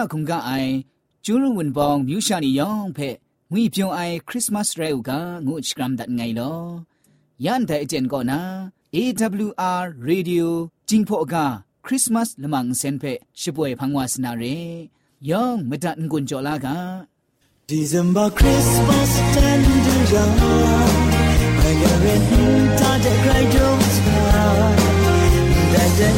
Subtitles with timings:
[0.00, 0.72] ခုံကအိုင်
[1.24, 3.08] ကျူးရဝန်ပောင်မြူရှာနီယောင်ဖဲ
[3.52, 5.10] ငွေပြုံအိုင်ခရစ်မတ်ရဲဥက
[5.46, 6.60] ငုချကရမ်ဒတ်ငိုင်လော
[7.44, 8.40] ယန်တဲ့အကျန်ကောနာ
[8.94, 10.46] AWR Radio
[10.88, 11.46] จิงพอกา
[11.86, 13.04] คริสต์มาสละมังเซนเพ
[13.40, 14.44] ชิป่วยพังวาสนาเร
[15.30, 16.78] ยองมดันกุนจอลากา
[17.72, 20.34] December Christmas tender young
[21.68, 22.22] I got it
[22.80, 24.76] ta de cry don't stop
[25.72, 26.08] that the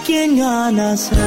[0.07, 0.37] kin
[0.77, 1.27] na sa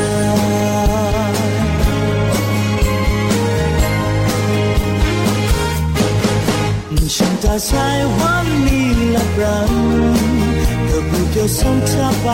[7.17, 7.87] ฉันจะใช้
[8.17, 9.73] วันนี้ละบรัน
[10.89, 12.27] ก็บุกจะส่งเธอไป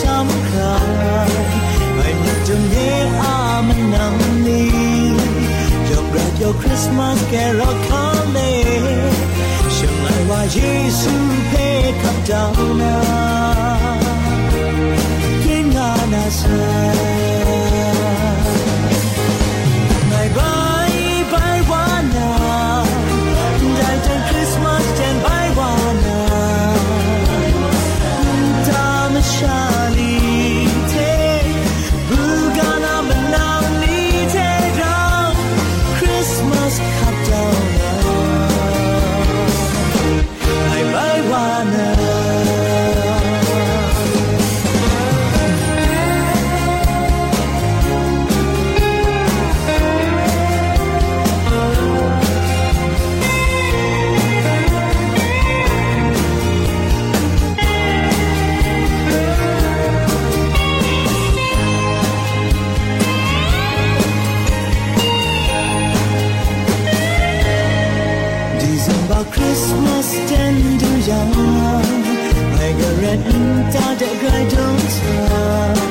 [0.00, 0.74] สำคั
[1.28, 1.30] ญ
[1.94, 2.90] ไม่นึกจะเย่
[3.20, 4.99] อามันนำนี้
[5.90, 9.10] ยกรักยกคริสต์มาสแกรอคอเลย
[9.76, 10.60] ฉันไม่ว่าเย
[11.00, 11.14] ซู
[11.48, 11.52] เพ
[12.02, 12.96] ขับดาวนา
[15.42, 16.42] เก่งงานาซ
[69.20, 71.30] ดีซัมบาคริสต์มาสเทนดูยัง
[72.54, 73.22] ไม่กระเร็น
[73.74, 75.90] ตาเด็กไกรดงเธอ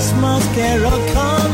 [0.00, 1.49] Christmas carol come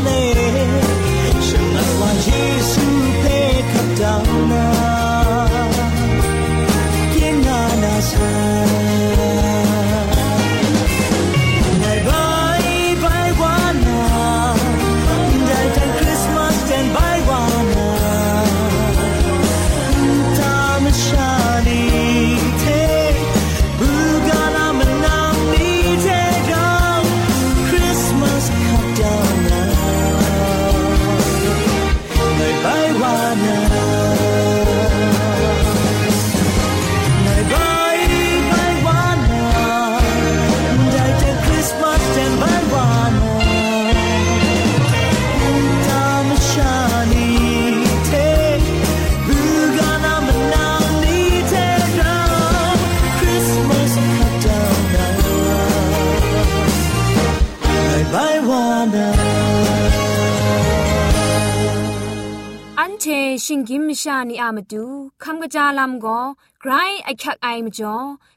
[64.02, 64.84] ชานีอามาดู
[65.22, 66.20] คำกระจาลำก็
[66.60, 66.72] ไกร
[67.04, 67.96] ไอคักไอมจ่อ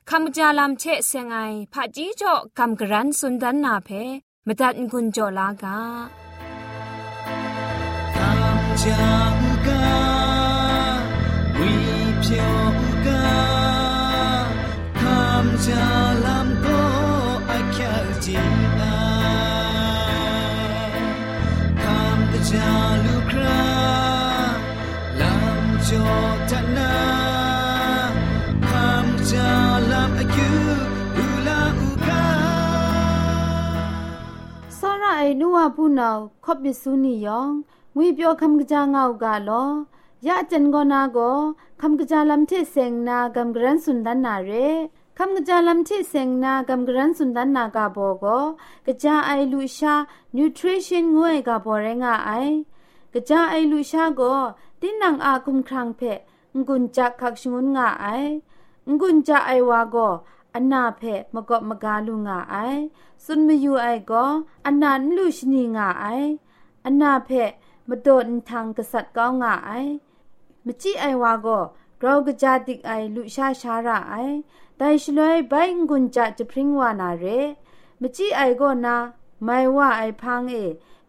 [0.10, 1.38] คำกระจาลำเชะเซงไอ
[1.74, 3.90] ผาจีจ่อคำกระรันสุนดันนาเพ
[4.48, 5.80] มตัดคุณจ่อลากา
[8.16, 9.34] คำจาก
[9.68, 9.90] กา
[11.60, 11.74] วิ
[12.24, 12.32] พย
[13.06, 13.28] กา
[15.00, 15.86] คำจา
[16.26, 16.82] ลำก็
[17.48, 18.38] ไอคักจี
[18.80, 18.98] นา
[21.84, 22.89] คำกระจา
[35.19, 36.11] สาระไอนัวผู้นา
[36.45, 37.51] คบมิสุนียอง
[37.97, 39.65] งွေပြောคำกะจางเอากาลอ
[40.27, 41.19] ยะจันกอนาโก
[41.81, 44.51] คำกะจาลัมเทเซงนากำกรันสุนดันนาเร
[45.19, 48.25] คำกะจาลัมเทเซงนากำกรันสุนดันนากาโบโก
[48.87, 49.95] กะจาไอลูชา
[50.37, 52.31] นิวทริชั่นงวยกาโบเรงาไอ
[53.15, 54.21] กะจาไอลูชาโก
[54.81, 56.01] ตินังอาคุมครังเพ
[56.67, 58.07] งุนจักคักชงุนงาไอ
[59.01, 59.97] งุนจาไอวาโก
[60.54, 61.02] อันนาเพ
[61.34, 62.56] มกะมกาลุงาไอ
[63.26, 64.12] สุนมยูไอโก
[64.66, 66.06] อันนันลูชนีงาไอ
[66.86, 67.30] อันนาเพ
[67.88, 69.72] มาโดนทางกษัตริย์ก้าวงาไอ
[70.66, 71.48] มจิไอวาโก
[72.00, 74.16] เรากระจาติกไอลุชาชาระไอ
[74.78, 75.54] ไดชลวยใบ
[75.88, 77.26] งุนจะจะพริ้งวานาเร
[78.02, 78.98] มจิไอโกนา
[79.44, 80.56] ไม่ว่าไอพังเอ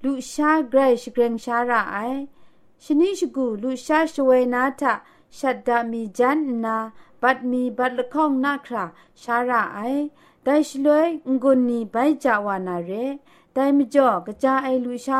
[0.05, 1.99] ลุชาไกรชเกรงชาระไอ
[2.85, 4.93] ชนิชกูลุชาชเวนาทะ
[5.39, 6.77] ชัดดามีจันนา
[7.22, 8.86] บัดมีบัดละข้องนาครา
[9.24, 9.80] ชาระไอ
[10.44, 11.08] ไดชลวย
[11.44, 12.92] งุนนีใบจาวานาเร
[13.54, 15.18] ไดมจ่อกะจาไอลุชา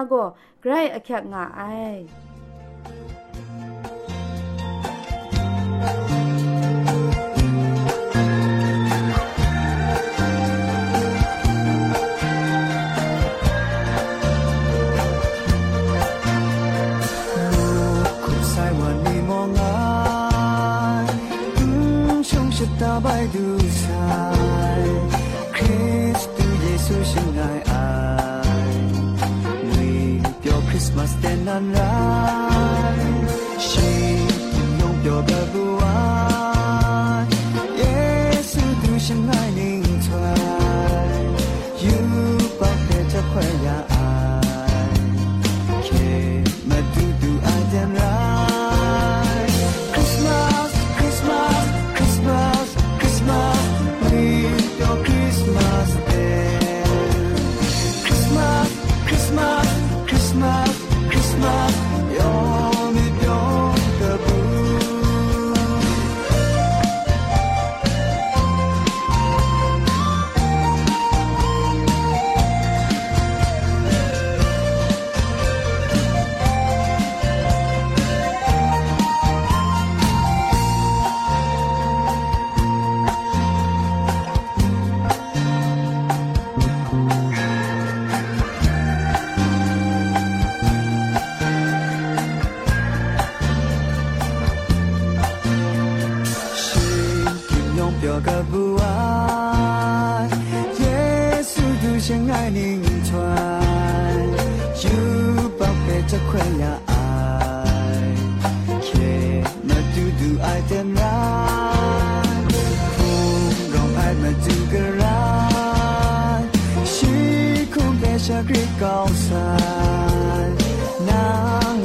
[121.07, 121.11] 那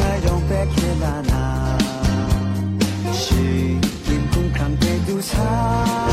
[0.01, 1.03] 爱永别开来，
[3.13, 6.04] 谁敢空荡对独唱？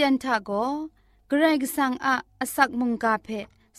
[0.00, 0.50] เตียนทะโก
[1.28, 3.28] เกรกสังอะอสักมุงกาเพ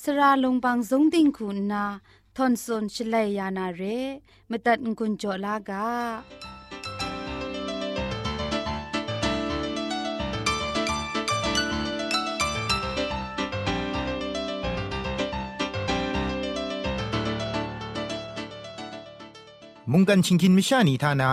[0.01, 1.85] สระลงบางสงติงคุณนา
[2.35, 3.81] ทอนซนชเลยานาเร
[4.49, 5.88] มตัดกุญจลากา
[19.91, 21.31] มุงกันชิงกินมิชานีทานา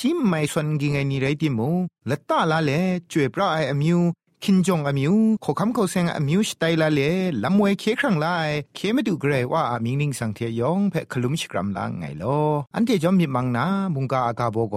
[0.08, 1.68] ี่ไม่สนกิงไงนี่ไรติมู
[2.08, 2.70] ละตาละเล
[3.10, 4.00] จวยปราไออมิว
[4.44, 5.14] คินจงอมิว
[5.44, 7.00] ขอคำเขาเซงอมิวสไตละเล
[7.42, 8.26] ลำเวเคครั้งไล
[8.74, 12.40] เคไม่ดูเกรว่าอามิงนิงสังเทียยองเพคลุมชกรัมลางไงลอ
[12.74, 14.76] อันเทจอมมีมังนามุงกาอากาโบโก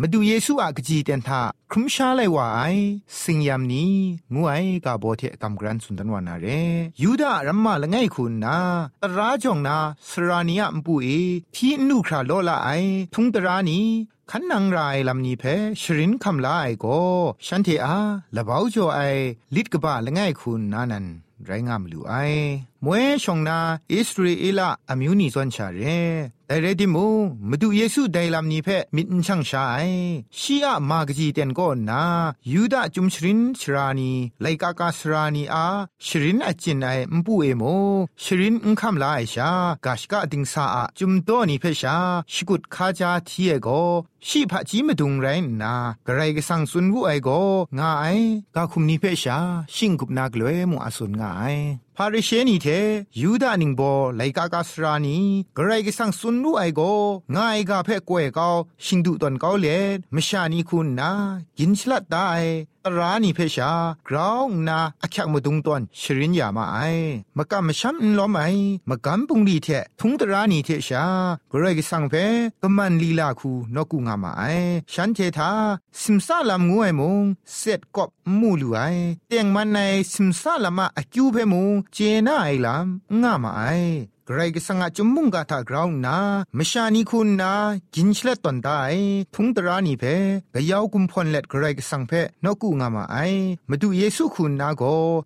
[0.00, 1.40] มาดูเยซูอากจีเตนทา
[1.70, 2.60] ครุมชาไลว่าไอ
[3.22, 3.92] สิงยามนี้
[4.34, 4.54] งูไอ
[4.84, 6.46] กาโบเทกัมกรันสุนทรวานาเร
[7.02, 8.56] ยูดารัมมาละไงคุณนา
[9.02, 9.76] ตราจงนา
[10.08, 11.08] สรานิยมปุเอ
[11.54, 12.68] ที่นูคราโลละไอ
[13.14, 13.80] ทุงตรานี
[14.30, 15.44] ขันนางรายลำนี้เพ
[15.82, 16.86] ชรินคำลาไอโก
[17.46, 17.96] ฉันเทอา
[18.36, 19.00] ละเบาจ่อไอ
[19.56, 21.06] ลิดกบ้าละง่ายคุณนานัน
[21.44, 22.14] ไรงามหรือไอ
[22.84, 23.58] มวยชงนา
[23.92, 25.80] อิสราเอลอามิวนีส่วนชาเร
[26.46, 27.06] แต่เรดิมู
[27.48, 29.88] มาดูเยซูไดลำนี้เพมิดช่างชาย
[30.38, 32.02] ชีอะมากจีเตนก็นา
[32.52, 34.12] ยูดาจุมชรินชรานี
[34.42, 35.66] ไลกากาสรานีอา
[36.06, 37.62] ชรินอจินไอมปูเอโม
[38.22, 39.50] ชรินอุคำลาไอชา
[39.84, 41.96] กาชกาดิงสาอะจุมโตนีเพชา
[42.32, 43.68] ชกุดคาจาทีเอโก
[44.26, 45.26] ชีพะจีมาดุงไร
[45.62, 45.74] นา
[46.06, 47.28] กระไรก็สังสุนวุไอโก
[47.78, 48.06] งาไอ
[48.54, 49.38] กาคุมนีเพชา
[49.74, 51.44] ชิงกุบนากลวยมุอาสุนงาไอ
[51.98, 52.66] พาริเชนีเท
[53.20, 53.80] ยูดานิงโบ
[54.16, 55.18] ไลกากาสรานี
[55.56, 56.80] กรไรก็สังสุนวุไอโก
[57.34, 58.48] งาไอกาเพกวยเกา
[58.84, 59.66] ชิงดุตอนเกาเล
[60.14, 61.10] มชานีคุณนา
[61.58, 62.28] กินชลัดได้
[62.84, 63.72] ตรานีเพชา
[64.08, 66.78] กราวนาอักยักมาดุงตอนชรินยามาไอ
[67.36, 68.44] มากำมชัมล้อมไอ
[68.88, 69.68] มากำปุงดีเท
[70.00, 71.04] ทุงตรานีเทชา
[71.50, 72.14] กระไรก็สังเพ
[72.62, 74.42] กมันลีลาคูนกุงามาไอ
[74.92, 75.50] ฉันเทธา
[76.00, 77.24] สิมซาลามงวยมง
[77.56, 78.78] เสร็จกบมูลูไอ
[79.28, 79.78] เตียงมันใน
[80.12, 82.86] สิมซาลามาอคิวเพมงเจน่าไอลาม
[83.22, 83.62] งามาไอ
[84.28, 86.16] กรกสังอาจมุงกาทากราวนา
[86.58, 87.52] มชานีคุณนา
[87.94, 88.80] กินชเลตตอนได้
[89.34, 90.04] ทุงตรานีเพ
[90.54, 92.12] กยาวกุมพลเล็ดกรกสังเพ
[92.44, 93.16] นกูงามาไอ
[93.70, 94.82] มาดูเยซูคุณนาโก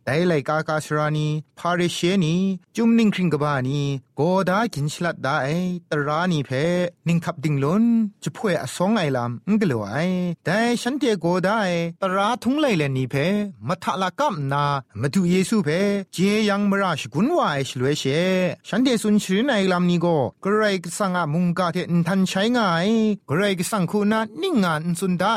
[0.06, 1.28] ไดไลกากาสรานี
[1.58, 2.34] พาเรเชนี
[2.76, 3.80] จุมนิงคริงกบานี
[4.20, 5.38] โกดากินชลัดได้
[5.90, 6.50] ตรานีเพ
[7.08, 7.84] นิงขับดิงลน
[8.22, 9.96] จะพ่วยอสองไอลำงกลัวไอ
[10.44, 11.60] แต่ฉันเจโกได้
[12.02, 13.14] ตราทุงไลเลนีเพ
[13.68, 14.64] มาทะละกัมนา
[15.00, 15.68] มาดูเยซูเพ
[16.12, 16.16] เจ
[16.48, 18.04] ยังมราชกุนวายชลวยเช
[18.68, 22.88] ฉันเดสุนชรินไอลำนี้ก็กระไรก็สังอามุงกาเทนทันใช้ง่าย
[23.28, 25.36] กระไรก็สังคูนานิ่งงานสุนได้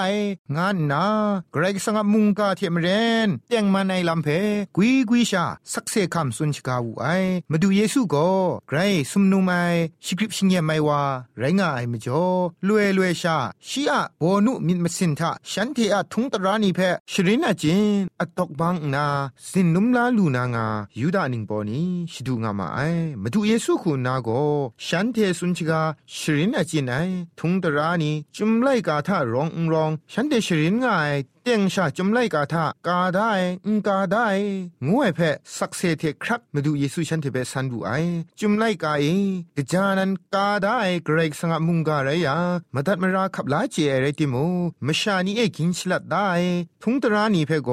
[0.56, 1.06] งานนา
[1.54, 2.88] กระไรก็สังอามุงกาเทมเร
[3.26, 4.28] นเตียงมาในลำเพ
[4.76, 7.06] กุยกุยชาสักเซคำสุนชกาวูไอ
[7.52, 8.30] มาดูเยซูก็
[8.74, 8.80] กร
[9.12, 9.52] สุมนุไม
[10.06, 11.02] ชิกริปชิงเยไม่ว่า
[11.40, 12.24] ไรงายมจ่อ
[12.68, 13.38] ลุยลุยชา
[13.68, 16.80] ชีอะโบนุมิดมสินทะฉันเทอะทุงตรานีเพ
[17.12, 19.06] ชรินอจินอตกบังนา
[19.50, 20.66] สินนุมลาลูนางา
[21.00, 22.80] ยูดานิงปอนีชิดูงามาไอ
[23.22, 24.30] มาดูเยซูคูนาโก
[24.86, 25.82] ฉันเทสุนชิกา
[26.18, 26.94] ชรินอจินไอ
[27.40, 31.12] ทุงตรานีจุมไลกาทะรองรองฉันเทชรินง่าย
[31.44, 33.32] เตียงชาจมไลกาทากาได้
[33.88, 34.28] กาได้
[34.88, 35.20] งวยเพ
[35.58, 37.90] สักเซเทครักมาดูเยซูฉันเทเปสันดูไอ
[38.40, 39.06] จมไลกาเอ
[39.56, 42.38] กจานันกาได้เกรกสังมุงกาไรยา
[42.74, 44.46] มาตัดมาราขับลาเจเรติโมู
[44.86, 46.28] มชานีเอกินฉลัดได้
[46.84, 47.70] ทุงตรานีเพโก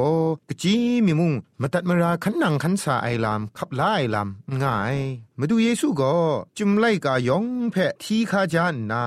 [0.49, 0.75] กจี
[1.07, 4.29] มิมุงมาตัดมาราขันนังขันสาไอลามขับลาไอลาม
[4.63, 4.97] ง่าย
[5.39, 6.15] มาดูเยซูก็
[6.59, 9.05] จุมไลกายองเพทีคาจานนา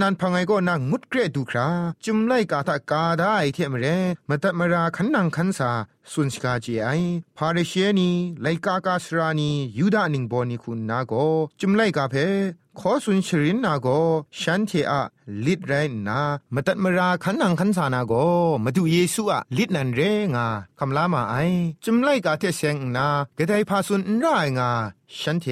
[0.00, 1.68] นันพังไงก็นางงุดเกรดูครา
[2.04, 3.86] จุมไล่กาตากาได้เทียมเร
[4.28, 5.70] มาตัดมาราขันนางขันสา
[6.12, 6.88] สุนสกาเจไอ
[7.36, 8.10] พาเรเชนี
[8.42, 11.12] ไลกากาสรานียูดานิงบอนิคุณนาโก
[11.60, 12.14] จุมไล่กาเพ
[12.80, 13.88] ขอสุนชรินนาโก
[14.40, 15.02] ฉันเทอะ
[15.46, 15.72] ลิดไร
[16.08, 16.20] นา
[16.54, 18.12] มาตัดมาราขันนังขันสานาโก
[18.64, 20.00] มาดูเยซูอะลิดนันเร
[20.34, 20.46] งา
[20.78, 21.34] คำลามาไอ
[21.84, 23.06] จุมไลกาเทเซงนา
[23.38, 24.70] กะไดพาสุนรางา
[25.20, 25.46] ฉันเท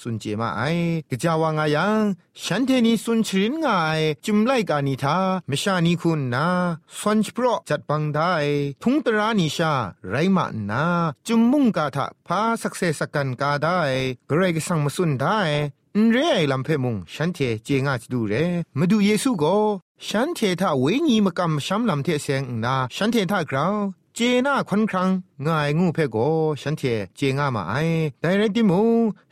[0.00, 0.62] สุนเจมาไอ
[1.10, 2.02] กะจาวางายัง
[2.44, 5.18] ฉันเทนีสุนชรินงายจุมไลกานิทา
[5.50, 6.46] มชานีคุณนา
[6.98, 8.32] สวนชโปรจัดบังได้
[8.82, 9.72] ทุงตรานิชา
[10.10, 10.84] ไรมานา
[11.26, 13.78] จุมมุงกาทะพาสักเซสกันกาได้
[14.28, 15.40] กระไรกสังมาสุนได้
[15.98, 18.34] นเรไอลำเพมุงฉันเทเจงาจดูเร
[18.78, 19.56] มาดูเยซูก็
[20.08, 23.74] ฉันเทถ้าเวงีมกำช้ำลำเทเสงนาฉันเทถ้ากราว
[24.14, 25.08] เจน่าควันครัง
[25.46, 26.16] ง่ายงูเพโก
[26.62, 26.82] ฉันเท
[27.16, 27.74] เจงามาไอ
[28.20, 28.80] แต่ในที่มู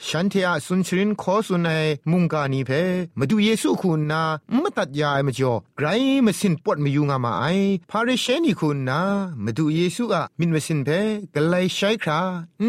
[0.07, 1.71] ฉันเทอะสุนชรินขอสุนไอ
[2.11, 2.71] มุงกานีเพ
[3.19, 4.23] มาดูเยซูคุณนา
[4.61, 5.87] ไม่ตัดยาไมาจ่อไกร
[6.27, 7.45] มาสินปวดมาอยู่งามาไอ
[7.91, 9.01] พาริเชนีคุณนา
[9.45, 10.89] มาดูเยซูอะมินมาสินเพ
[11.35, 12.21] กไลใช้ครา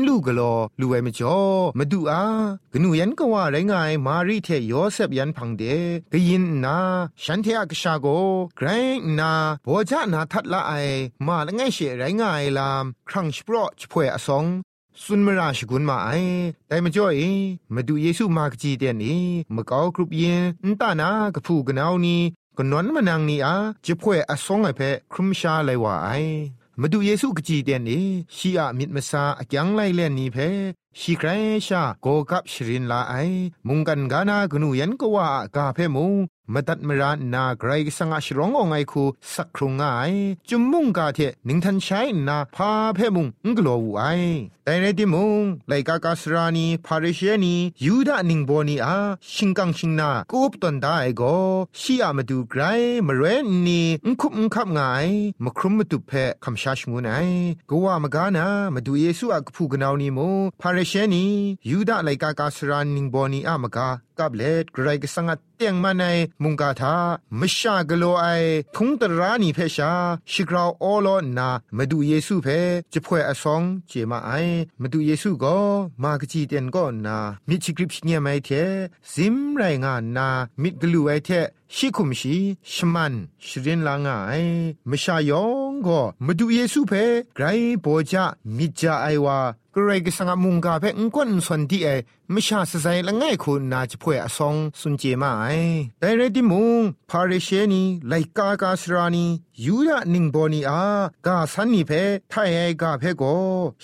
[0.06, 1.38] ลูกกลอลูไอมาจ่อ
[1.78, 2.24] มาดูอา
[2.74, 5.64] กนูยันก็ว่าไรง่ายมารีเทโยเซฟยันพังเด
[6.12, 6.78] กยินนา
[7.24, 8.08] ฉันเทอะกชาโก
[8.58, 8.68] ไกร
[9.20, 9.32] นา
[9.64, 10.74] โบจานาทัดละไอ
[11.26, 14.46] มาละไงเชไรง่ายลามครั้งชโปรชพวยอสอง
[15.04, 16.10] สุนมราชกุนมาไอ
[16.68, 17.24] แต่มาจ่อย
[17.74, 19.16] มาดูเยซูมากจีเตียนนี
[19.56, 20.24] มาเกากรุบเย
[20.66, 22.18] นนตานากระพูกะนาวนี
[22.58, 23.56] กนวนมานางนีอา
[23.86, 24.82] จะพวยอสองไอเพ
[25.12, 26.10] ครุมชาไลว่าไอ
[26.82, 28.00] มาดูเยซูกจีเตียนนี
[28.36, 30.38] ชีอามิดมาซาอยังไลเลนนีเพ
[30.98, 31.30] ชีใคร
[31.68, 33.14] ชาโกกับชรินลาไอ
[33.68, 36.14] มุงกันกานากนูยันก็ว่ากาเพมุง
[36.54, 39.04] มาตัดมรานาไกรสังอาชรงองไอคู
[39.34, 39.86] สักครุงไอ
[40.50, 44.04] จุมมุงกาเทนิงทันใช้นาพาเพมุงงกลัววูไอ
[44.66, 47.56] แต่ในที่มุงไลกากาสรานีพาริเชนี
[47.86, 48.98] ยูดาหนิงโบนีอา
[49.34, 51.38] ชิงกังชิงนากูปตันได้ก็
[51.80, 52.62] ชีอามาดูไกร
[53.08, 53.82] มาเรนนี
[54.12, 54.80] งคุบงคับไง
[55.44, 57.10] มาครุมมาตุเพคคำชาชงูไน
[57.70, 60.20] ก็ว่ามากานามาดูเยซูอักพูกนาวนีโม
[60.62, 61.26] พารรเชนี
[61.70, 66.04] ยูดาไลกากาสรานิงบอนีอามกากับเลดไกรกสังเตียงมาใน
[66.44, 66.96] มุงกาทา
[67.40, 68.26] มชากโลไอ
[68.76, 69.92] ทุงตรานีเพชา
[70.32, 71.08] ชิกราวออโล
[71.38, 72.48] นามาดูเยซูเพ
[72.94, 74.32] จะพ่วยอสองเจมาไอ
[74.82, 75.58] มาดูเยซูก็
[76.04, 77.18] มากจีเตียนก็นา
[77.48, 78.50] มิชิกริปเนียไม่เท
[79.12, 80.28] ซิมไรงานนา
[80.62, 81.30] มิดกลูไอเท
[81.76, 82.38] ชิคุมชี
[82.74, 83.14] ชมัน
[83.46, 84.34] ชรินลางไอ
[84.90, 86.94] มชายองก็มาดูเยซูเพ
[87.36, 87.46] ไกร
[87.82, 88.26] โปจา
[88.58, 89.40] มิจาไอวา
[89.76, 91.88] กรกสังมุงกาเพงกวนส่วนที่เอ
[92.32, 95.46] ไม่ชาสใจละง่ายคุณนาจะพ่วยอสองสุนเจมาไอ
[96.00, 99.26] แต่เรดิมุงพาเรเชนีไลกากาสรานี
[99.66, 100.84] ยูดานิงบอนีอา
[101.26, 101.92] กาสันนีเพ
[102.30, 103.24] ไทยไอกาเพโก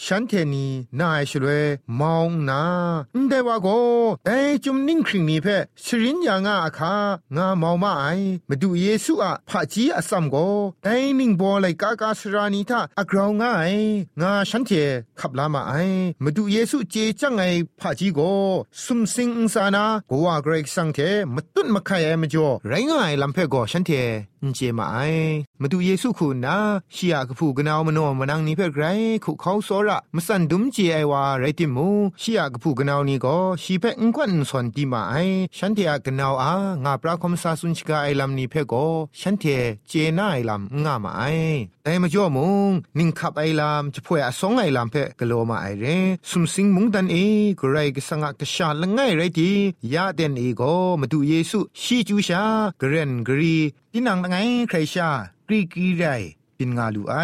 [0.04, 0.65] ฉันเทนี
[1.00, 1.63] นายชลวย
[2.00, 2.63] มองนา
[3.30, 3.68] แต่ว่าโก
[4.25, 5.48] แต่จุมนิ่งคริงนีเพ
[5.86, 6.96] ชรินยางาอาคา
[7.36, 8.06] งามองมาไอ
[8.50, 10.36] มาดูเยซูอะพระจีอสัมโก
[10.84, 13.74] แต่นิงบอไลกากาสรานีทาอักราวง่าย
[14.22, 14.72] งาฉันเท
[15.20, 15.75] ขับลามาไอ
[16.24, 17.44] มาดูเยซูเจจังไอ
[17.79, 18.20] พะจีโก
[18.84, 21.00] สุมสิงอุสานากัวเกรกสังเท
[21.36, 23.91] มาตุนมาขายเอมจ่อไรง่ายลำเพกอฉันเท
[24.46, 24.98] นเจมาไอ
[25.62, 26.58] มาดูเยซูคุณนะ
[26.96, 28.86] ชียกผู้กนาวมโนมานังนี้เพื่อไกร
[29.24, 31.88] คุเขาโซระมาสันดุมเจไอวาไรติมู
[32.22, 35.15] ชียกผู้กนาวนี้ก็ชีเพ่งกวนสอนตีมาไอ
[35.58, 36.53] ฉันเทกนาวอา
[36.84, 38.86] งาปราคมซาสุนชิกาไอลำนี้เพ่ก็
[39.20, 39.44] ฉันเท
[39.88, 41.24] เจน่าไอลำงามาไอ
[41.84, 45.86] แต่มาจ่อมุงนิ่งขับไอลำจะพ่วยอสองไอลำเพ่กโลมาไอเร
[46.29, 47.17] สุมสิงมุงดันเอ
[47.60, 49.51] กไรก็สังกชาละง่ายไรที
[49.93, 50.62] ยาเดนเอโก
[51.00, 52.43] มาดูเยซูชีจูชา
[52.81, 53.55] กรนกรี
[53.91, 54.36] ที่นางละไง
[54.69, 55.10] ใครชา
[55.48, 56.03] กรีกีไร
[56.57, 57.15] ปินงาลูไอ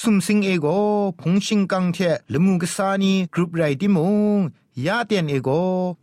[0.00, 0.66] สุมสิงเอโก
[1.20, 1.98] พงชิงกังเท
[2.32, 3.98] ละมูกษานีกรุปไรที่ม
[4.36, 4.40] ง
[4.86, 5.50] ยาเตียนเอโก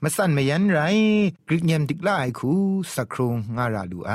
[0.04, 0.80] มาสั่นมายันไร
[1.48, 2.52] กริกเยมติกลาไอคู
[2.94, 4.12] สักครงงาราลูไอ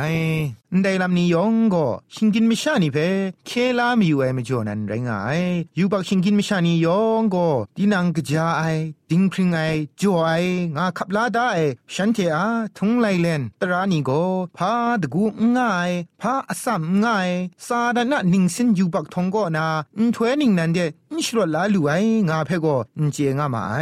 [0.82, 2.99] ได้ลำนี้ยองก็ชิงกินไม่ชานี่เพ
[3.46, 5.40] เคลามีอยู่ไอไม่จอนันไรงาย
[5.76, 7.46] อยู่บักชิงกินไม่ชานี่ยองก็
[7.76, 8.62] ดีนังกะจาไอ
[9.11, 9.58] ดิงพริงไอ
[10.00, 10.30] จ่อไอ
[10.76, 11.49] งาขับลาได้
[11.94, 12.46] ฉันเทอา
[12.76, 14.23] ทุงไลเลนตรานี่ก็
[14.56, 15.23] พาตะกู
[15.56, 17.28] ง่ายพาอสัมง่าย
[17.66, 20.78] ซาดานะนิงสินอยู่บักทงก็นาอุถวยนิงนันเด
[21.12, 21.90] อิชรลาลูไอ
[22.29, 23.74] งาเพก็อุเจงามาไอ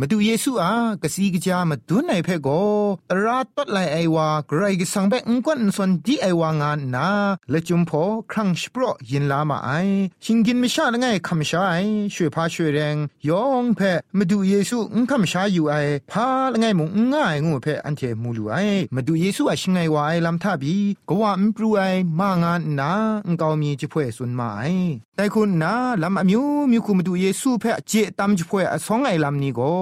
[0.00, 2.62] มาดูเยซูอากะสีกะจามาดุนไอเพก็
[3.10, 7.08] ตราตดไลไอวาไกรกสังเบงกวนส่วนดีไอวางานนา
[7.50, 9.70] และจุมพอครั้งสปรยินลามาไอ
[10.24, 11.76] ชิงกินไม่ชาละไงคำชาไอ
[12.14, 12.96] ช่วยพาช่วยแรง
[13.28, 13.80] ยองเพ
[14.16, 15.74] มาดูเยซูอุ้งคำชาอยู่ไอ
[16.10, 18.54] พาละไงมุงง่ายงูเพอันเทมูลูไอ
[18.94, 20.76] มาดูเยซูอาชิงไงวาไอลำทาบี
[21.08, 21.82] ก็ว่ามปรูไอ
[22.18, 22.90] มางานนา
[23.26, 24.64] อุ้งกาวมีจะพ่วยสุนมาไอ
[25.18, 29.72] แต่คุณนาลำอมิวมิคุมาดูเยซูเพเจตามจะพ่วยอสองไอลำนี้ก็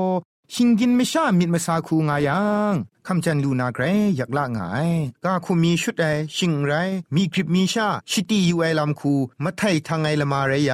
[0.53, 2.75] ชิงกินไม่ชามิดมาซาคูงายัง
[3.07, 3.85] คำจันลูนาเกร
[4.17, 4.91] อยากละงาย
[5.25, 6.05] กาคุมีชุดไอ
[6.37, 6.73] ชิงไร
[7.15, 10.73] มีคลิปมีชา ชิตีอยู่ไอลำคูมาไทยทางไอละมาไรีย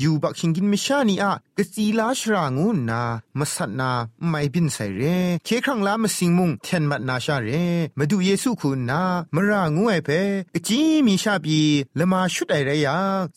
[0.00, 3.02] อยู่บักชิงกินไม่ชานี่อะ กะสีลาชรางูนา
[3.38, 3.90] มาสัตนา
[4.28, 5.02] ไม่บินใส่เร
[5.44, 7.50] เคครั้งลามาสิงมุงเทนมัดนาชาเร
[7.98, 9.00] มาดูเยซูคูนา
[9.34, 10.10] มรางูไอเพ
[10.54, 11.60] กจีมีชาบี
[11.98, 12.88] ละมาชุดไอเรีย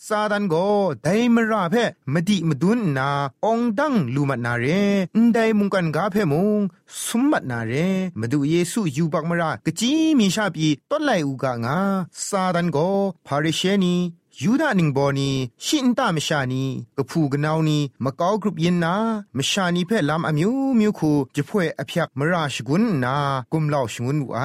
[0.07, 0.55] ซาดันโก
[1.03, 1.75] ไดมราเพ
[2.13, 3.09] มดิมดุนนา
[3.45, 4.65] องดังลูมัดนาเร
[5.15, 6.59] นไดมุงกันกาเพมุง
[7.03, 7.73] สมมัดนาเร
[8.19, 11.77] มาดูเยซูยูบักมรากจีมีชาบีต้นไลอูกางา
[12.27, 12.77] ซาดันโก
[13.25, 13.95] พาริเชนี
[14.41, 15.29] ยูดานิงบอนี
[15.65, 16.63] ชินตามชานี
[16.97, 18.95] กะพูกนาวนีมะกาวกรุปยินนา
[19.37, 23.15] มชานีเพ่ลำอมิวมิวคูจะพ่วยอภิยกมราชกุนนา
[23.51, 24.39] กุมลาวชงุนไอ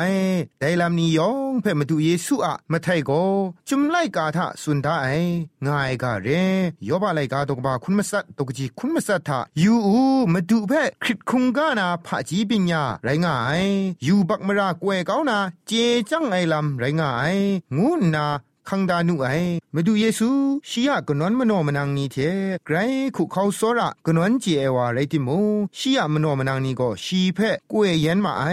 [0.61, 3.11] ไดลำนี้ยองเพ่มาดูเยซูอะมาไทโก
[3.69, 5.09] จุมไลกาทะสุนดาไอ
[5.67, 6.29] งายกาเร
[6.89, 9.99] ยอบาไลกาตกบาคุณมสัตตกจีคุณมสัตทายูอู
[10.33, 13.63] มาดูเพ่คริตคุงกานาผาจีปิญญาไรงาย
[14.07, 15.73] ยูบักมรากวยเกานาเจ
[16.11, 17.37] จังไอลำไรงาย
[17.77, 18.27] งูนา
[18.69, 19.29] คังดานุไอ
[19.75, 20.31] มาดูเยซู
[20.71, 22.17] ชียกนวนมโนมนังนี้เท
[22.65, 22.77] ไกร
[23.17, 25.39] คุเขาโซระกนวนจีเอวาไรติโมู
[25.79, 27.39] ชียมโนมนังนี้ก็ชีเพ
[27.73, 28.45] กวยเย็นมาไอ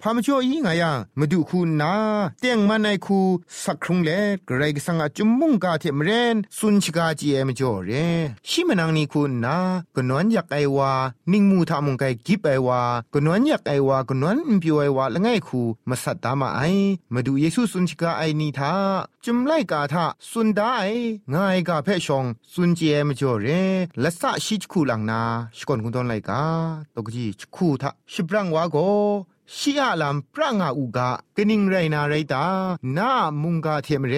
[0.00, 1.92] พามจ่ออีงายังมาดูคุณนา
[2.40, 3.20] เตียงมันไอคู
[3.62, 4.10] สักครุงเล
[4.46, 7.90] ไกรกสังอาจุมมุงกาเทมเรนสุนชิกาจีเอมจ่อเร
[8.48, 9.56] ชีมนังนี้คุณนา
[9.96, 10.92] กนวนยักไอวา
[11.32, 12.80] นิ่งมูทามุงไกกิบไอวา
[13.14, 16.60] กนวนยักไอวากนวนอิมพิวไอวาละไงคูมาสัตตามาไอ
[17.14, 18.72] มาดูเยซูสุนชิกาไอนีทา
[19.24, 20.74] จุมไลกาทาสุนได้
[21.34, 23.46] ง่ายกาเพชองสุนเจมจ่อเร
[24.02, 25.20] ละสะชิจคูลังนา
[25.58, 26.42] สกอนกุนตอนไลกา
[26.94, 28.76] ตกจีจคูทาชิบรังวาโก
[29.56, 32.44] ชีอาลัมปรางาอุกะกนิงไรนาไรตา
[32.96, 33.10] นา
[33.42, 34.14] มุงกาเทมเร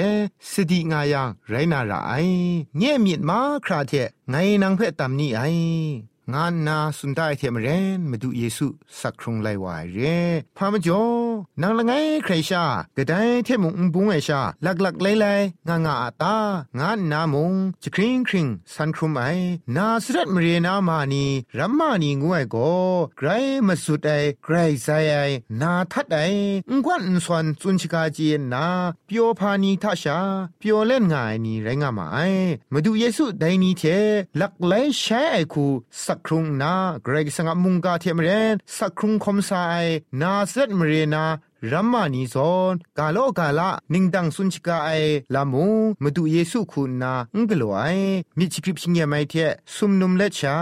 [0.50, 1.94] สติงายังไรนาไร
[2.78, 3.92] เงี่ยมีดมาคราเท
[4.30, 5.40] ไงนางเพตตามนี่ไอ
[6.34, 7.68] งานนาสุนได้เทมเร
[7.98, 8.66] นมาดูเยซู
[9.00, 9.98] สักครุงไลวายเร
[10.56, 11.04] พามจ่อ
[11.62, 11.92] นางละไง
[12.24, 12.64] ใครชา
[12.96, 13.14] กระได
[13.44, 15.26] เทมุงบุงไอชาหลักหลักไลไล
[15.68, 16.36] งางาอาตา
[16.78, 19.22] งานนามุงจะคริงคริงสันครุมไอ
[19.76, 21.24] นาสรัตมเรนามานี
[21.58, 22.56] รัมมานีงวยโก
[23.18, 23.28] ไกร
[23.66, 24.10] มาสุดไอ
[24.44, 25.16] ไกรไซไอ
[25.60, 26.16] นาทัดไอ
[26.70, 28.66] งวนสวนจุนชิกาจีนา
[29.06, 30.18] เปียวพานีทัชา
[30.58, 32.18] เปียวเล่นงายนีไรงามาไอ
[32.72, 33.82] มาดูเยซูไดนีเท
[34.36, 35.66] หลักไลแช่ไอคู
[36.04, 39.50] สักครุงนาเกรกสังมุงกาเทมเรนสักครุงคมไซ
[40.20, 41.24] นาเซตมเรนา
[41.70, 44.90] รัมมานีซอนกาโลกาละนิงดังสุนชิกาไอ
[45.34, 45.66] ลามู
[46.02, 47.84] มาดูเยซูคุณนาอุงกลัวไอ
[48.38, 49.34] มิจิกริปชิงเยไม่เท
[49.74, 50.56] สุมนุมเลชา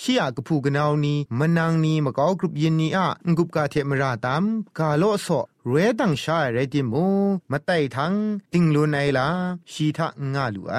[0.00, 4.44] ชียากพูกนาวนีมนังนีมะกอกรุปยินนีอะงกุปกาเทมราตาม
[4.78, 5.28] กาโลโซ
[5.68, 7.06] เรดังชาเรติมู
[7.50, 8.14] มาไต่ทัง
[8.52, 9.28] ติงลูไนลา
[9.72, 10.76] ชีทะงาลูไอ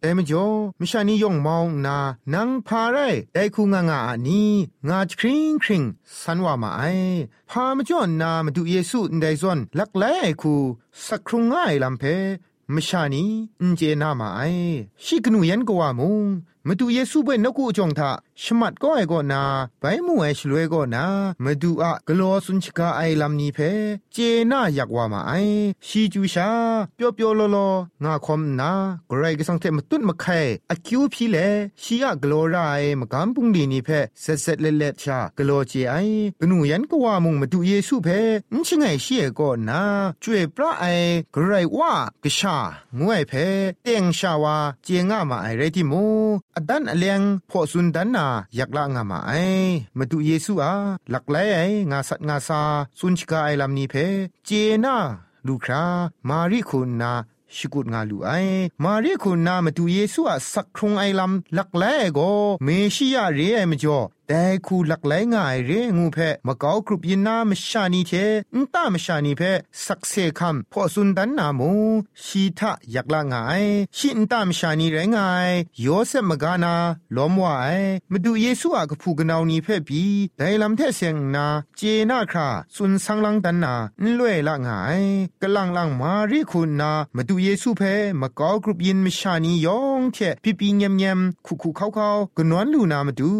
[0.00, 0.46] แต่มจ่อ
[0.80, 1.98] มิชานียงมองนา
[2.34, 2.96] นังพาไร
[3.34, 4.42] ไดคูงางาอานี
[4.88, 5.82] งาคริงคริง
[6.20, 6.82] สันว่ามาไอ
[7.50, 10.04] พามจ่อนามาดูเยซูไดซอนลักแล
[10.40, 10.54] คู
[11.06, 12.04] สักครุงง่ายลำเพ
[12.74, 13.24] มชานี
[13.60, 14.40] อินเจนามาไอ
[15.04, 16.26] ชิกนูยันกว่ามุง
[16.66, 18.10] มาดูเยซูเบนนกูจงทา
[18.42, 19.42] ชมัดก็ไอก็นา
[19.80, 21.04] ไปมูไอชลวยก็นา
[21.44, 23.58] มาดูอะกลัวสุนชกาไอลำนี้เพ
[24.12, 24.16] เจ
[24.50, 25.32] น่าอยากว่ามาไอ
[25.86, 26.48] ชีจูชา
[26.94, 27.58] เปียวเปียวโลโล
[28.04, 28.70] งาคมนา
[29.10, 30.38] กรก็สังเทมตุนมาไข่
[30.70, 31.36] อคิวพีเล
[31.82, 32.56] ชีอะกลัวไร
[33.00, 33.88] มากำปุงดีนี่เพ
[34.20, 35.94] เซเซเลเลชากลัวเจไอ
[36.40, 38.08] กนูยันก็ว่ามุงมาดูเยซูเพ
[38.52, 39.80] นชิงไอชีเอก็นา
[40.22, 40.84] จ่วยพระไอ
[41.34, 42.56] กรว่ากชา
[42.98, 43.32] งวยเพ
[43.82, 46.04] เตียงชาวาเจงามาไอเรติมู
[46.56, 47.20] อดันอเลียง
[47.50, 48.25] พอสุนดันนา
[48.56, 49.32] อยากละงามาไอ
[49.98, 50.74] มาดูเยซูอา
[51.10, 51.60] หลักไลไอ
[51.90, 52.60] งาสัตงาซา
[52.98, 53.94] สุนชกาไอลำนี้เพ
[54.44, 54.50] เจ
[54.84, 54.96] นา
[55.46, 55.84] ลูครา
[56.28, 57.12] มารีคุณนา
[57.56, 58.30] ชิกุดงาลูไอ
[58.84, 61.84] มาเรียคุณนามาดูเยซูอะสักครงไอลำหลักแล
[62.16, 62.30] ก็
[62.64, 68.12] เมชิยาเรียมจ่อ แต่คูหลักไหลง่ายเรงูเพมะกาวกรุบยินนามชานีเท
[68.54, 69.42] นตามชานีเพ
[69.86, 71.70] สักเซคัมพอสุนดันนามู
[72.24, 73.64] ชีทะอยากละง่าย
[73.96, 76.74] ชินตามชานีแรงง่ายโยเซมกานา
[77.16, 77.66] ล้อมว่าไอ
[78.12, 80.04] มาดูเยซูอะกพูกนาวนีเพบี
[80.38, 83.74] ไดลำเทเซงนาเจนาคราสุนสังลังดันนา
[84.18, 85.02] ล่วยละง่าย
[85.42, 87.82] กะลังลังมารีคุณนามาดูเยซูเพ
[88.20, 93.32] มะกาวกรุบยินมชานียองเทปิปีเงียมเงียมคุคุเข้าเข้ากนวนลูนามาดู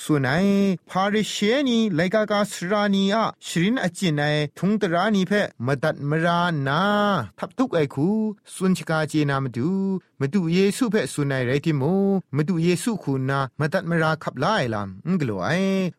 [0.00, 0.46] สุนัย
[0.90, 1.36] พาริเช
[1.68, 4.22] นีไลกากาสรานีอะชรินอจินไน
[4.58, 5.32] ทุงตรานีเพ
[5.66, 6.82] มดัดมรานา
[7.38, 8.08] ทับทุกไอคู
[8.54, 9.70] สุนชกาเจนามดู
[10.20, 11.82] มาดูเยซูเพสุนัยไรติโม
[12.36, 15.50] มาดูเยซูคูนามาตัดมราขับไล่ลำงกลัวไอ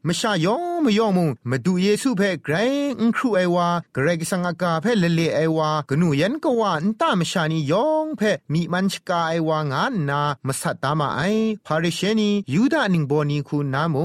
[0.08, 2.56] มชายอง มยองมุมาดูเยซูเพไกร
[3.00, 11.22] อุครูไอวาเกรกสังกาเพ่เลเลไอวากนูยันกวานตามชานียองเพ่มีมันชกาไอวางานนามาสัตตามาไอ
[11.66, 13.96] พาริเชนียูดานิงโบนีคูนาโม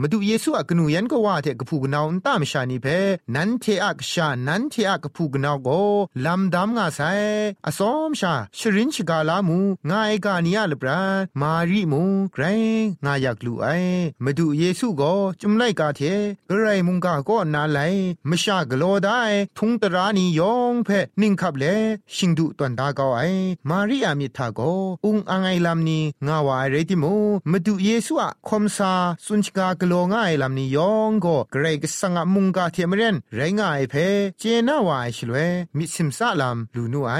[0.00, 2.98] มาดูเยซูอะกนูยันกว่าเทกพูกนาวตามชานีเพ่
[3.34, 5.68] นันเทอักชานันเทอักพูกนาวโก
[6.24, 7.00] ลำดำงาไซ
[7.66, 9.58] อสอมชาชรินชกาลามู
[9.90, 11.00] งาไอกานียลบรา
[11.40, 12.44] มารีมูไกร
[13.04, 13.66] งาอยากลูไอ
[14.24, 15.02] มาดูเยซูโก
[15.40, 16.00] จุมไลกาเท
[16.48, 17.78] กระไรมุงกาก็นาไล
[18.28, 19.22] มชากโลได้
[19.58, 20.88] ทุงตรานียองเพ
[21.20, 21.64] นิ่งขับเล
[22.14, 23.20] ชิงดุตันดาเกาไอ
[23.68, 24.60] มารีอามิทาโก
[25.04, 27.04] อุงอังไอลำนี้งาวาเรติโม
[27.50, 28.92] มาดูเยซูอะคมซา
[29.24, 33.94] สุนชกากโลง่ายลำนี้ยองก็เกรกสังมุงกาเทมเรนไรง่ายเพ
[34.38, 35.36] เจนาวายชลเว
[35.76, 37.12] มิสิมซาลำลูนูไอ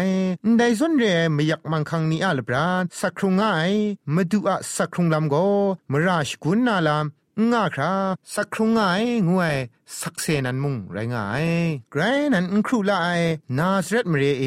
[0.58, 3.72] ได้สนเรไม่อยากมังคังนี้อัลบรานสักครุงง่าย
[4.14, 5.46] มาดูอะสักครุงลำก็
[5.90, 7.92] มราชกุนนาลำ ง่าครา
[8.34, 9.56] สักครุงง่ายงวย
[10.00, 11.46] สักเซนันมุงไรงาย
[11.92, 13.20] ไกรนันครูลาย
[13.58, 14.44] นาสเรตมเรเอ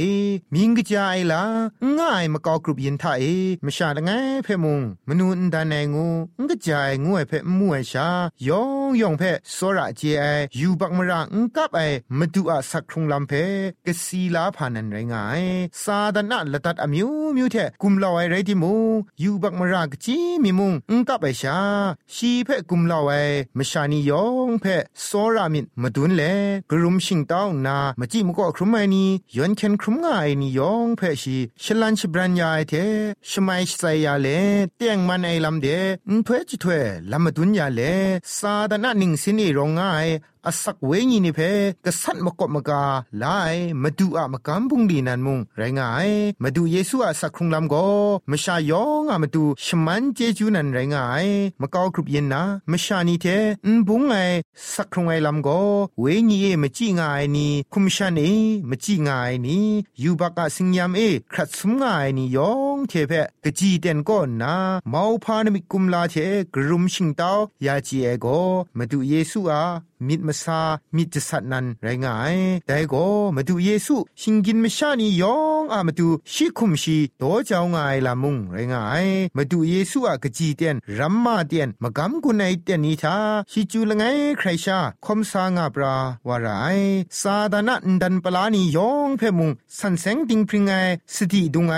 [0.54, 1.44] มิงกจายลา
[2.00, 3.24] ง่ายมะกอกรุบยินทาเอ
[3.66, 4.12] มชาละไง
[4.44, 6.08] เพมุงมนูนดานไงงู
[6.42, 8.08] งกจายงวยเพมวยชา
[8.48, 9.24] ยองยองเพ
[9.56, 10.26] สระเจไอ
[10.60, 11.80] ยูบักมระงกับไอ
[12.18, 13.32] มดุอะสักครุงลำเพ
[13.86, 15.44] กสีลาพานันไรงาย
[15.84, 18.74] ซาดนะละตัดอมิวมิวเทกุมลาวไอไรติมู
[19.24, 21.58] ยูบักมระกจีมิมุงงกับไอชา
[22.16, 23.12] ชีเพกุมลาวไอ
[23.58, 24.66] มชานียองเพ
[25.04, 26.24] โซรามินมาดุนเล
[26.72, 32.74] กรุมชิงต้านามาจีมก็ครุมไอนีย้อนเคนครุมง่ายนี่ยองเพชีฉลันชบรันยาไอเท
[33.30, 34.28] ชไมชไซยาเล
[34.78, 35.68] เตียงมันไอลำเด
[36.10, 37.82] นถวยจิถวยลำมาดุนยาเล
[38.38, 40.08] ซาดานะนิงสินีรองง่าย
[40.48, 41.40] อสักเวงีนี่เพ
[41.86, 42.84] กษัตริย์มกบมกา
[43.24, 46.10] ลายมาดูอะมากำบุงดีนันมุงไรงาย
[46.44, 47.76] มาดูเยซูอะสักครุงลำโก
[48.32, 51.26] มชายองอะมาดูชมันเจจูนันไรงาย
[51.62, 53.26] มกากรุบเย็นนะมชานีเท
[53.68, 54.14] นบุงไง
[54.74, 55.50] สักครุงไอลำโก
[56.00, 58.24] เวงีเอมจีงายนี่คุมชันเอ
[58.70, 59.66] มจีงายนี่
[60.02, 63.12] ยูบักอะสิงยามเอครัดสมงายนี่ยองเทเพ
[63.44, 64.56] กจีเตนก็นา
[64.90, 66.16] เมาพานมิกุมลาเท
[66.54, 67.32] กรุมชิงเตา
[67.66, 68.28] ยาจีเอโก
[68.78, 69.64] มาดูเยซูอะ
[70.08, 70.60] มิดมาซา
[70.96, 72.36] มิดจะสัตนันไรงาย
[72.68, 73.06] แต่ก็
[73.36, 79.06] มาดูเยซูชิงกินมชานียองอามาดูชิคุมชีโตเจ้างายลามุงไรงาย
[79.38, 83.16] มาดูเยซูอะกะจีเตียนรัมมาเตียนมากำกุนไอเตียนนี้ทา
[83.52, 84.04] ชิจูละไง
[84.38, 85.96] ใครชาคมสางาบรา
[86.28, 86.80] วาราย
[87.22, 90.72] ซาดานะดันปลานียองเพมุงสันเซงติงพริงไง
[91.16, 91.74] สติดุงไง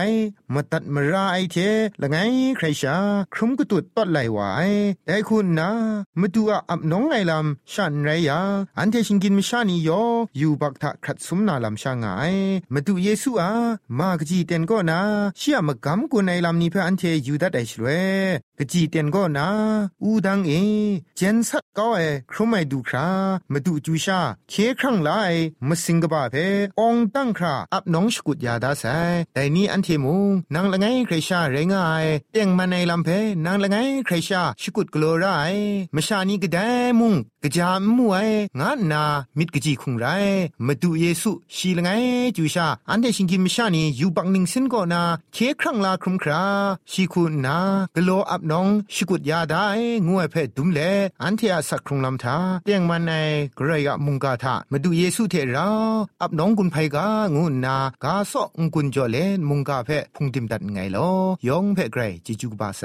[0.54, 1.58] มาตัดมาราไอเท
[2.02, 2.18] ละไง
[2.58, 2.96] ใครชา
[3.34, 4.72] ครุมกุตุดตอดไหลวาย
[5.06, 5.70] แต่คุณนะ
[6.20, 8.42] มาดูอะอับน้องไงลำชันไรยา
[8.78, 10.02] อันเทชิงกินมิชานียอ
[10.38, 12.06] อยู่บักทะครัดสมนาลำชางไง
[12.74, 13.52] มาดูเยซูอะ
[14.00, 15.02] มากจีเต็นก็นะ
[15.40, 17.88] เชื่อมากำกุนในลำนี้เพื่ออันเทอยู่ดัดไอชลเว
[18.60, 19.50] กจีเต็นก็นะ
[20.04, 20.52] อูดังเอ
[21.16, 23.08] เจนสักก็เอครุไม่ดูครา
[23.52, 24.20] มาดูจูชา
[24.50, 25.10] เคครั้งไล
[25.68, 26.36] มาสิงกบ้าเพ
[26.80, 28.84] อองตั้งคราอับน้องสกุดยาดาไซ
[29.34, 30.16] แต่นี้อันเทมู
[30.56, 31.78] นางละไงใครชาเรงไอ
[32.32, 33.10] เตียงมาในลำเพ
[33.46, 35.26] นางละไงใครชาสกุดกลัวไร
[35.96, 36.70] มาชานี้ก็ได้
[37.00, 39.04] มุงกะจามมวยงานนา
[39.38, 40.06] มิดกจีคุงไร
[40.66, 41.90] มาดูเยซูชีละไง
[42.38, 45.02] จูชาอันเดชิงกิมชานี้อยู่บังนิงสินก็นา
[45.34, 46.44] เคครั้งลาครุมครา
[46.92, 47.58] ชีคุณนา
[47.96, 49.66] กะโลอับน้องชกุดยาได้
[50.08, 50.80] งวยเพ่ดุมเล
[51.24, 53.12] อันเทียสักครุงลำทาเตียงมันใน
[53.56, 55.70] เกระยะมุงกาทามาดูเยซูเทรา
[56.22, 61.10] อับน้องกุนไพกางูนากาสอกกุนจอเลนมุงกาเพ่พุงติมดัดไงลอ
[61.48, 62.84] ยองเพ่ไกรจิจุกบาไซ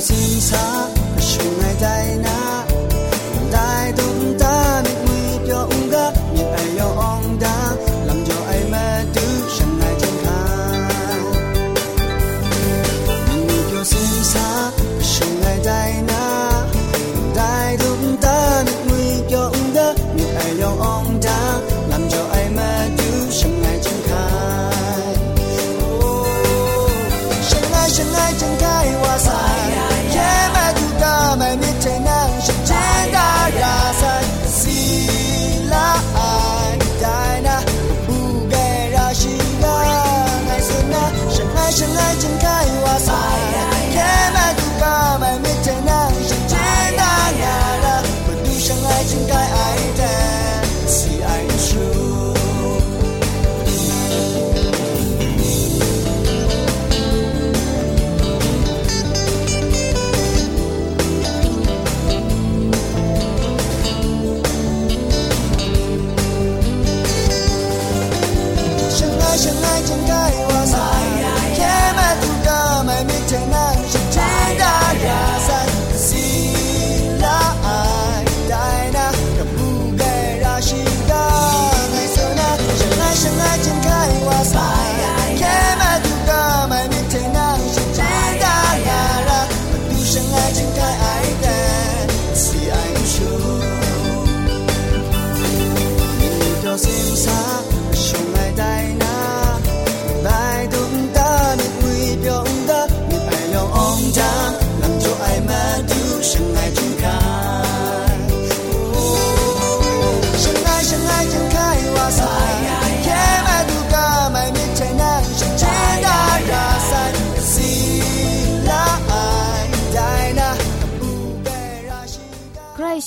[0.00, 0.97] 心上。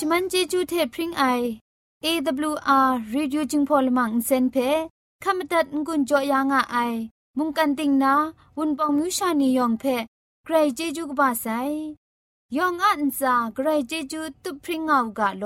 [0.04, 1.24] ชมันเจจูเทพริงไอ
[2.06, 4.70] AWR Reducing Polymer Insen pe
[5.24, 6.94] ขมตัดงุนจอยางอ้าย
[7.38, 8.14] มุงกันติงนา
[8.58, 9.84] วุนปองมิวชานียองเพ
[10.46, 11.48] ใครเจจูกบาไซ
[12.58, 15.46] ยองอันซาใครเจจูตุพริงเอากาโล